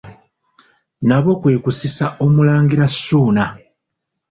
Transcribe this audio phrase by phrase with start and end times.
[1.07, 3.45] Nabo kwe kusisa Omulangira Ssuuna.